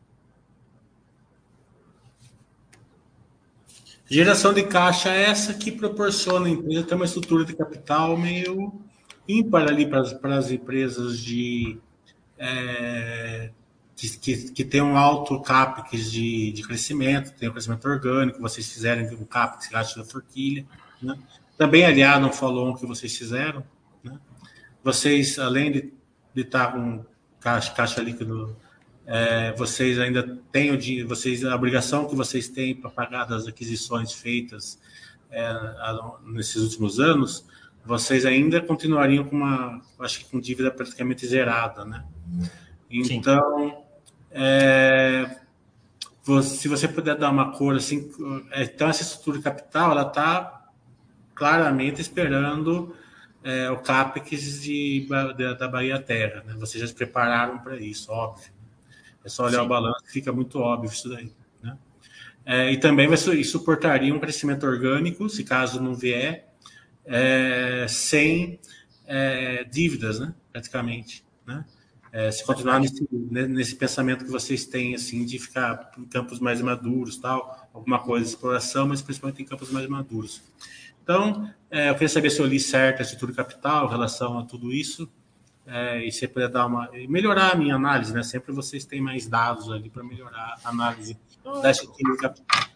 [4.06, 8.72] Geração de caixa é essa que proporciona a empresa ter uma estrutura de capital meio
[9.28, 11.78] ímpar ali para as, para as empresas de
[12.42, 13.50] é,
[13.94, 18.72] que, que, que tem um alto CAPEX de, de crescimento, tem um crescimento orgânico, vocês
[18.72, 20.64] fizerem um CAPEX gasto da forquilha,
[21.02, 21.18] né?
[21.58, 23.62] Também aliado um follow que vocês fizeram,
[24.02, 24.18] né?
[24.82, 25.92] Vocês, além de,
[26.34, 27.04] de estar com
[27.38, 28.56] caixa, caixa líquido,
[29.06, 33.46] é, vocês ainda têm o dinheiro, vocês, a obrigação que vocês têm para pagar das
[33.46, 34.80] aquisições feitas
[35.30, 35.52] é,
[36.24, 37.44] nesses últimos anos,
[37.84, 42.02] vocês ainda continuariam com uma, acho que com dívida praticamente zerada, né?
[42.90, 43.84] Então,
[44.30, 45.36] é,
[46.42, 48.10] se você puder dar uma cor assim,
[48.50, 50.70] é, então essa estrutura de capital ela está
[51.34, 52.94] claramente esperando
[53.42, 56.42] é, o CAPEX de, de, da Bahia Terra.
[56.46, 56.54] Né?
[56.58, 58.52] Vocês já se prepararam para isso, óbvio.
[59.24, 59.64] É só olhar Sim.
[59.64, 61.32] o balanço fica muito óbvio isso daí.
[61.62, 61.78] Né?
[62.44, 66.52] É, e também vai suportaria um crescimento orgânico, se caso não vier,
[67.04, 68.60] é, sem
[69.06, 70.34] é, dívidas, né?
[70.52, 71.24] praticamente.
[71.46, 71.64] Né?
[72.12, 76.60] É, se continuar nesse, nesse, pensamento que vocês têm, assim, de ficar em campos mais
[76.60, 80.42] maduros, tal, alguma coisa de exploração, mas principalmente em campos mais maduros.
[81.02, 84.72] Então, é, eu queria saber se eu li certo estrutura capital em relação a tudo
[84.72, 85.08] isso,
[85.66, 88.24] é, e se puder dar uma melhorar a minha análise, né?
[88.24, 91.16] Sempre vocês têm mais dados ali para melhorar a análise
[91.62, 92.70] da estrutura capital.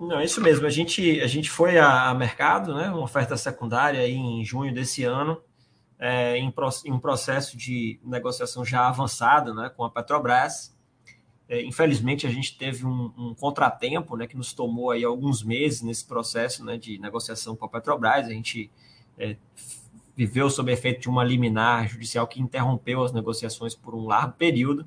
[0.00, 0.66] Não, isso mesmo.
[0.66, 2.88] A gente, a gente foi a, a mercado, né?
[2.88, 5.42] Uma oferta secundária em junho desse ano
[5.98, 6.52] é, em,
[6.84, 10.74] em, um processo de negociação já avançado né, com a Petrobras.
[11.48, 15.82] É, infelizmente, a gente teve um, um, contratempo né, que nos tomou aí alguns meses
[15.82, 18.26] nesse processo né, de negociação com a Petrobras.
[18.26, 18.70] A gente
[19.18, 19.36] é,
[20.16, 24.86] viveu sob efeito de uma liminar judicial que interrompeu as negociações por um largo período.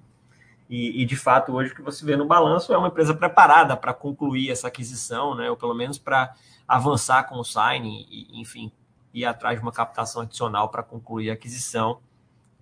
[0.70, 3.76] E, e, de fato, hoje o que você vê no balanço é uma empresa preparada
[3.76, 6.36] para concluir essa aquisição, né, ou pelo menos para
[6.68, 8.72] avançar com o signing, e, enfim,
[9.14, 12.00] ir atrás de uma captação adicional para concluir a aquisição,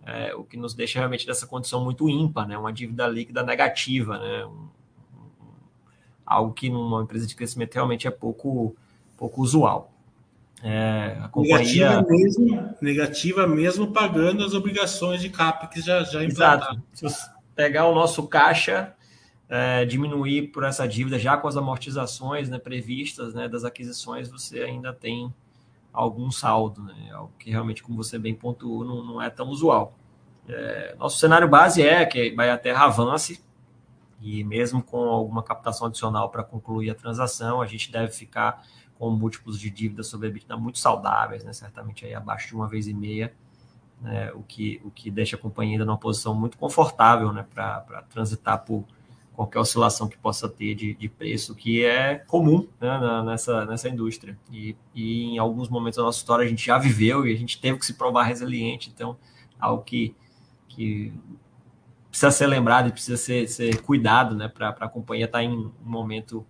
[0.06, 2.58] é, o que nos deixa realmente nessa condição muito ímpar, né?
[2.58, 4.46] uma dívida líquida negativa, né?
[4.46, 4.70] Um,
[5.14, 5.50] um,
[6.26, 8.76] algo que numa empresa de crescimento realmente é pouco,
[9.18, 9.92] pouco usual.
[10.64, 12.02] É, a companhia...
[12.02, 16.70] negativa, mesmo, negativa mesmo pagando as obrigações de CAPEX já, já implantadas.
[16.70, 16.84] Exato.
[16.94, 18.96] Se você pegar o nosso caixa,
[19.50, 24.62] é, diminuir por essa dívida já com as amortizações né, previstas né, das aquisições, você
[24.62, 25.34] ainda tem
[25.98, 27.10] algum saldo, né?
[27.12, 29.98] Algo que realmente, como você bem pontuou, não, não é tão usual.
[30.48, 33.44] É, nosso cenário base é que a Terra avance
[34.22, 38.64] e mesmo com alguma captação adicional para concluir a transação, a gente deve ficar
[38.98, 41.52] com múltiplos de dívida sobre EBITDA muito saudáveis, né?
[41.52, 43.34] certamente aí abaixo de uma vez e meia,
[44.00, 44.32] né?
[44.34, 47.46] o, que, o que deixa a companhia ainda numa posição muito confortável né?
[47.54, 48.86] para transitar por
[49.38, 54.36] qualquer oscilação que possa ter de, de preço, que é comum né, nessa, nessa indústria.
[54.52, 57.62] E, e em alguns momentos da nossa história a gente já viveu e a gente
[57.62, 59.16] teve que se provar resiliente, então
[59.60, 60.16] algo que,
[60.68, 61.14] que
[62.10, 65.56] precisa ser lembrado e precisa ser, ser cuidado né, para a companhia estar tá em
[65.56, 66.44] um momento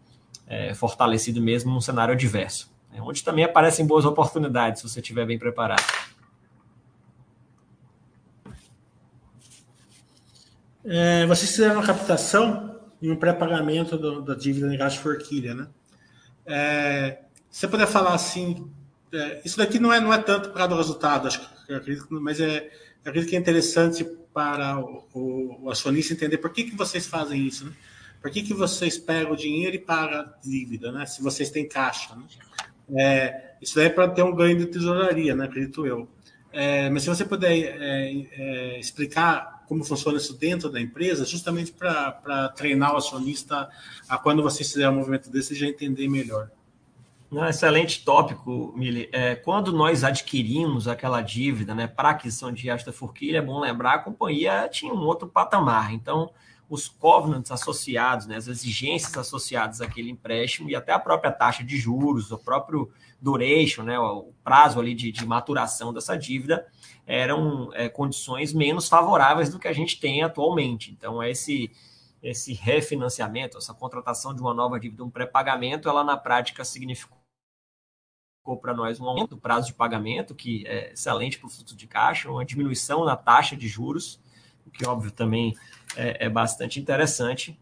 [0.47, 5.25] é, fortalecido mesmo num cenário adverso, né, onde também aparecem boas oportunidades se você estiver
[5.25, 5.83] bem preparado.
[10.85, 15.67] É, vocês fizeram uma captação e um pré-pagamento da dívida em gasto forquilha, né?
[16.45, 18.69] É, se você puder falar assim,
[19.13, 22.39] é, isso daqui não é, não é tanto para o resultado, acho que, acredito, mas
[22.39, 22.69] é,
[23.05, 27.45] acredito que é interessante para o, o, o, acionista entender por que, que vocês fazem
[27.45, 27.71] isso, né?
[28.21, 31.05] Por que, que vocês pegam o dinheiro e pagam a dívida, né?
[31.05, 32.23] Se vocês têm caixa, né?
[32.95, 35.45] É, isso daí é para ter um ganho de tesouraria, né?
[35.45, 36.07] Acredito eu.
[36.51, 41.73] É, mas se você puder é, é, explicar como funciona isso dentro da empresa, justamente
[41.73, 43.69] para treinar o acionista
[44.07, 46.49] a quando você fizer um movimento desse já entender melhor.
[47.49, 49.09] excelente tópico, Mili.
[49.11, 53.95] É, quando nós adquirimos aquela dívida né, para aquisição de esta forquilha, é bom lembrar,
[53.95, 55.93] a companhia tinha um outro patamar.
[55.93, 56.31] Então,
[56.69, 61.77] os covenants associados, né, as exigências associadas àquele empréstimo e até a própria taxa de
[61.77, 62.89] juros, o próprio
[63.21, 66.67] duration, né, o prazo ali de, de maturação dessa dívida,
[67.05, 70.91] eram é, condições menos favoráveis do que a gente tem atualmente.
[70.91, 71.71] Então, esse,
[72.21, 77.17] esse refinanciamento, essa contratação de uma nova dívida, um pré-pagamento, ela na prática significou
[78.61, 81.87] para nós um aumento do prazo de pagamento, que é excelente para o fluxo de
[81.87, 84.21] caixa, uma diminuição na taxa de juros,
[84.65, 85.55] o que, óbvio, também
[85.95, 87.59] é, é bastante interessante,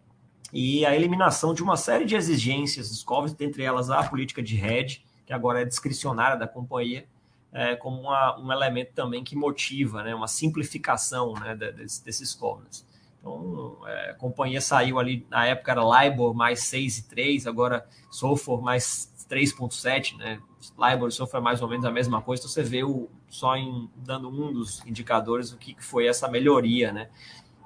[0.53, 4.63] e a eliminação de uma série de exigências dos covers, dentre elas a política de
[4.63, 7.05] hedge, que agora é discricionária da companhia,
[7.51, 12.85] é, como uma, um elemento também que motiva, né, uma simplificação né, desses, desses covenants.
[13.19, 19.11] Então, é, a companhia saiu ali, na época era LIBOR mais 6,3, agora SOFR mais
[19.27, 20.39] 3,7, né?
[20.77, 23.55] LIBOR e SOFR é mais ou menos a mesma coisa, então você vê o, só
[23.55, 27.09] em, dando um dos indicadores o que foi essa melhoria, né?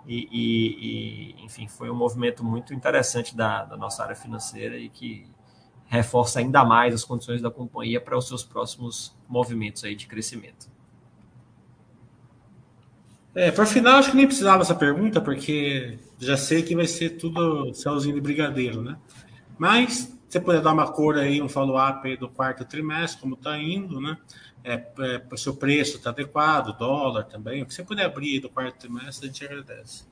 [0.08, 4.88] E, e, e enfim, foi um movimento muito interessante da, da nossa área financeira e
[4.88, 5.28] que
[5.90, 10.70] reforça ainda mais as condições da companhia para os seus próximos movimentos aí de crescimento.
[13.34, 17.12] É, por final, acho que nem precisava essa pergunta, porque já sei que vai ser
[17.12, 18.98] tudo céuzinho de brigadeiro, né?
[19.58, 24.00] Mas você puder dar uma cor aí, um follow-up do quarto trimestre, como está indo,
[24.00, 24.18] né?
[24.64, 27.64] É, é, o seu preço está adequado, dólar também.
[27.64, 30.04] O que você puder abrir do quarto trimestre, a gente agradece.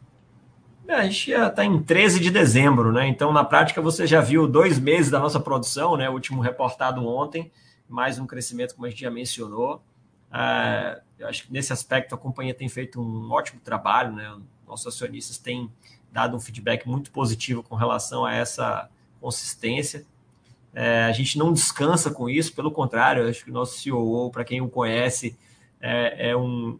[0.88, 3.08] É, a gente está em 13 de dezembro, né?
[3.08, 6.10] Então, na prática, você já viu dois meses da nossa produção, né?
[6.10, 7.52] O último reportado ontem,
[7.90, 9.84] mais um crescimento, como a gente já mencionou.
[10.34, 14.34] É, eu acho que nesse aspecto a companhia tem feito um ótimo trabalho, né?
[14.66, 15.70] Nossos acionistas têm
[16.10, 20.06] dado um feedback muito positivo com relação a essa consistência.
[20.74, 24.46] É, a gente não descansa com isso, pelo contrário, acho que o nosso CEO, para
[24.46, 25.38] quem o conhece,
[25.82, 26.80] é, é um,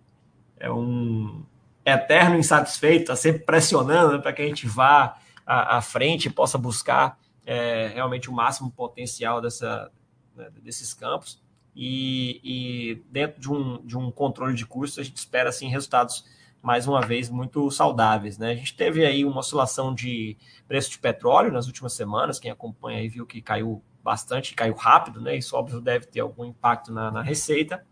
[0.58, 1.44] é um
[1.88, 6.30] eterno insatisfeito, está sempre pressionando né, para que a gente vá à, à frente e
[6.30, 9.90] possa buscar é, realmente o máximo potencial dessa,
[10.36, 11.42] né, desses campos.
[11.74, 16.26] E, e, dentro de um, de um controle de custos, a gente espera assim, resultados,
[16.62, 18.38] mais uma vez, muito saudáveis.
[18.38, 18.52] Né?
[18.52, 20.36] A gente teve aí uma oscilação de
[20.68, 25.22] preço de petróleo nas últimas semanas, quem acompanha aí viu que caiu bastante, caiu rápido,
[25.22, 25.36] né?
[25.36, 27.86] Isso óbvio deve ter algum impacto na, na receita,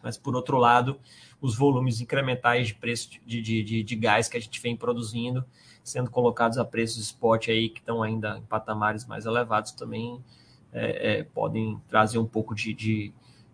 [0.00, 1.00] mas por outro lado,
[1.40, 5.44] os volumes incrementais de preço de, de, de, de gás que a gente vem produzindo,
[5.82, 10.22] sendo colocados a preços spot aí que estão ainda em patamares mais elevados, também
[10.72, 13.12] é, é, podem trazer um pouco de, de,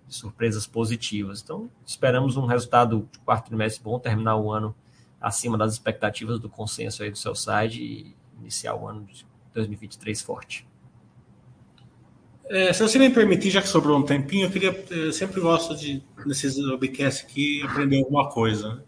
[0.09, 1.43] surpresas positivas.
[1.43, 4.75] Então, esperamos um resultado de quarto trimestre bom, terminar o ano
[5.21, 10.21] acima das expectativas do consenso aí do seu site e iniciar o ano de 2023
[10.23, 10.67] forte.
[12.51, 14.85] É, se você me permitir, já que sobrou um tempinho, eu queria.
[14.91, 18.75] Eu sempre gosto de, nesses webcasts aqui, aprender alguma coisa.
[18.75, 18.83] Né?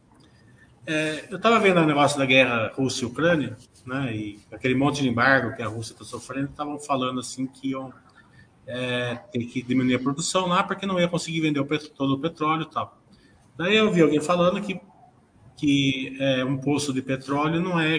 [0.86, 5.02] É, eu estava vendo o negócio da guerra Rússia e Ucrânia, né, e aquele monte
[5.02, 7.92] de embargo que a Rússia está sofrendo, estavam falando assim que iam
[8.66, 12.20] é, ter que diminuir a produção lá porque não ia conseguir vender o todo o
[12.20, 12.96] petróleo e tal.
[13.56, 14.80] Daí eu vi alguém falando que
[15.56, 17.96] que é, um poço de petróleo não é,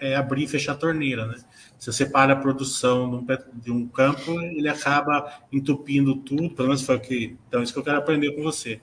[0.00, 1.36] é, abrir e fechar a torneira, né?
[1.78, 7.00] Você para a produção de um campo, ele acaba entupindo tudo, pelo menos foi o
[7.00, 7.36] que.
[7.46, 8.80] Então, isso que eu quero aprender com você.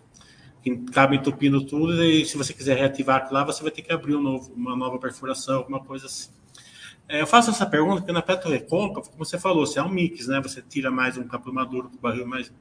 [0.61, 3.91] Que acaba entupindo tudo, e se você quiser reativar aquilo lá, você vai ter que
[3.91, 6.30] abrir um novo, uma nova perfuração, alguma coisa assim.
[7.09, 9.89] É, eu faço essa pergunta porque na Petro Recôncavo, como você falou, você é um
[9.89, 10.39] mix, né?
[10.41, 12.53] Você tira mais um campo maduro com barril mais,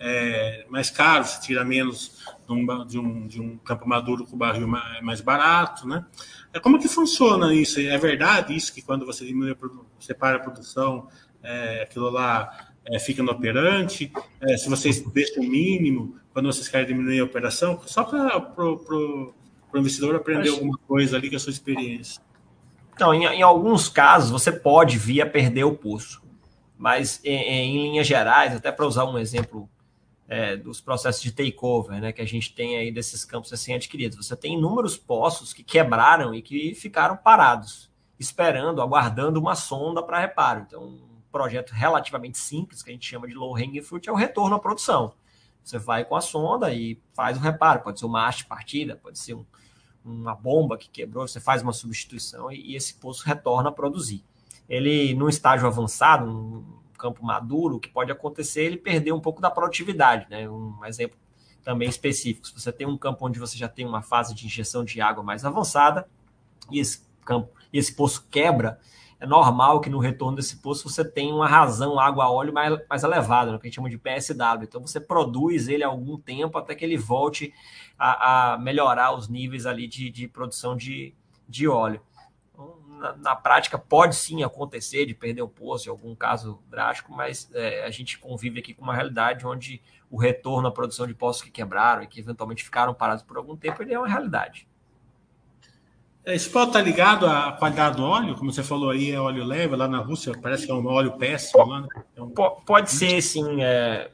[0.00, 4.36] é, mais caro, você tira menos de um, de um, de um campo maduro com
[4.36, 6.04] barril mais, mais barato, né?
[6.52, 7.80] É, como que funciona isso?
[7.80, 9.56] É verdade isso que quando você diminui,
[9.98, 11.08] separa a produção,
[11.42, 14.12] é, aquilo lá é, fica no operante?
[14.40, 19.34] É, se vocês deixam o mínimo, quando vocês querem diminuir a operação, só para o
[19.74, 20.54] investidor aprender Acho...
[20.54, 22.22] alguma coisa ali com a sua experiência.
[22.94, 26.22] Então, em, em, alguns casos, você pode vir a perder o poço.
[26.76, 29.68] Mas, em, em linhas gerais, até para usar um exemplo
[30.28, 34.18] é, dos processos de takeover, né, que a gente tem aí desses campos assim adquiridos,
[34.18, 40.20] você tem inúmeros poços que quebraram e que ficaram parados, esperando, aguardando uma sonda para
[40.20, 40.64] reparo.
[40.66, 44.16] Então, um projeto relativamente simples, que a gente chama de low hanging fruit, é o
[44.16, 45.14] retorno à produção.
[45.64, 47.80] Você vai com a sonda e faz o reparo.
[47.80, 49.44] Pode ser uma haste partida, pode ser um,
[50.04, 54.24] uma bomba que quebrou, você faz uma substituição e, e esse poço retorna a produzir.
[54.68, 56.64] Ele, num estágio avançado,
[56.98, 60.26] campo maduro, o que pode acontecer é ele perder um pouco da produtividade.
[60.28, 60.48] Né?
[60.48, 61.16] Um exemplo
[61.62, 62.48] também específico.
[62.48, 65.22] Se você tem um campo onde você já tem uma fase de injeção de água
[65.22, 66.08] mais avançada,
[66.70, 68.78] e esse campo, esse poço quebra,
[69.20, 73.52] é normal que no retorno desse poço você tenha uma razão água-óleo mais, mais elevada,
[73.52, 74.62] né, que a gente chama de PSW.
[74.62, 77.52] Então você produz ele algum tempo até que ele volte
[77.98, 81.14] a, a melhorar os níveis ali de, de produção de,
[81.48, 82.00] de óleo.
[82.98, 87.50] Na, na, prática pode sim acontecer de perder o poço em algum caso drástico, mas
[87.54, 89.80] é, a gente convive aqui com uma realidade onde
[90.10, 93.56] o retorno à produção de poços que quebraram e que eventualmente ficaram parados por algum
[93.56, 94.66] tempo, ele é uma realidade.
[96.24, 99.74] Esse pode estar ligado à qualidade do óleo, como você falou aí, é óleo leve,
[99.74, 101.64] lá na Rússia parece que é um óleo péssimo.
[101.64, 101.88] Lá, né?
[102.16, 102.28] é um...
[102.28, 103.62] Pode ser, sim.
[103.62, 104.10] É,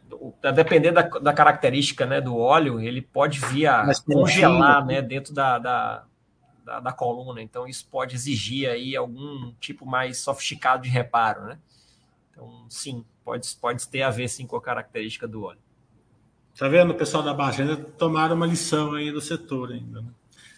[0.54, 5.58] dependendo da, da, característica né, do óleo, ele pode vir a congelar né, dentro da,
[5.58, 6.04] da,
[6.64, 7.42] da, da, coluna.
[7.42, 11.44] Então, isso pode exigir aí algum tipo mais sofisticado de reparo.
[11.44, 11.58] Né?
[12.30, 15.60] Então, sim, pode, pode ter a ver sim com a característica do óleo.
[16.56, 20.08] Tá vendo, pessoal da Baixa ainda tomaram uma lição aí do setor ainda, né?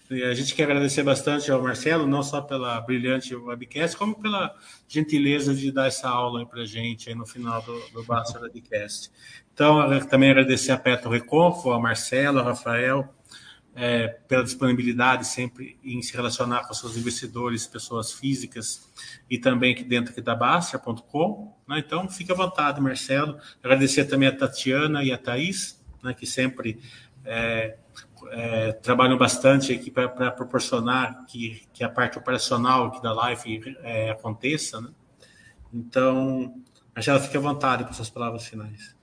[0.08, 4.54] E a gente quer agradecer bastante ao Marcelo, não só pela brilhante webcast, como pela
[4.86, 9.10] gentileza de dar essa aula para a gente no final do, do Basta Webcast.
[9.52, 13.12] Então, também agradecer a Petro Reconfo, ao Marcelo, ao Rafael,
[13.76, 18.90] é, pela disponibilidade sempre em se relacionar com seus investidores, pessoas físicas
[19.28, 21.54] e também aqui dentro aqui da Bastia.com.
[21.68, 21.82] Né?
[21.86, 23.38] Então, fique à vontade, Marcelo.
[23.62, 26.80] Agradecer também a Tatiana e a Thaís, né, que sempre
[27.22, 27.76] é,
[28.30, 34.10] é, trabalham bastante aqui para proporcionar que, que a parte operacional aqui da live é,
[34.10, 34.88] aconteça, né?
[35.72, 36.62] Então,
[36.96, 38.95] Angela, fique à vontade com suas palavras finais.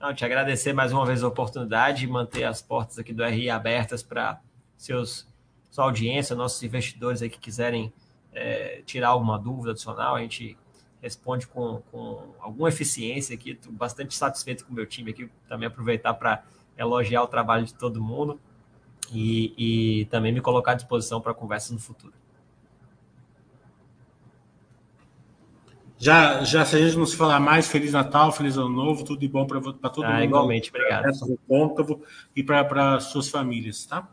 [0.00, 3.50] Não, te agradecer mais uma vez a oportunidade de manter as portas aqui do RI
[3.50, 4.40] abertas para
[4.74, 5.28] seus
[5.70, 7.92] sua audiência, nossos investidores aí que quiserem
[8.32, 10.56] é, tirar alguma dúvida adicional, a gente
[11.02, 13.50] responde com, com alguma eficiência aqui.
[13.50, 16.44] Estou bastante satisfeito com o meu time aqui, também aproveitar para
[16.78, 18.40] elogiar o trabalho de todo mundo
[19.12, 19.52] e,
[20.00, 22.14] e também me colocar à disposição para conversa no futuro.
[26.00, 29.20] Já, já se a gente não se falar mais, Feliz Natal, Feliz Ano Novo, tudo
[29.20, 30.24] de bom para todo ah, mundo.
[30.24, 31.12] Igualmente, obrigado.
[31.46, 32.02] Côncavo
[32.34, 34.08] e para suas famílias, tá?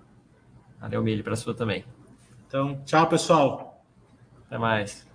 [0.81, 1.85] Valeu, Milho, para a sua também.
[2.45, 3.81] Então, tchau, pessoal.
[4.45, 5.07] Até mais.